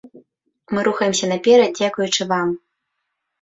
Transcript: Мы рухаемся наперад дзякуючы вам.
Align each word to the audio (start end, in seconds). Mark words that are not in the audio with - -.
Мы 0.75 0.79
рухаемся 0.87 1.29
наперад 1.33 1.69
дзякуючы 1.81 2.29
вам. 2.33 2.51